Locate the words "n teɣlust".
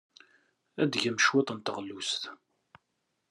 1.53-2.23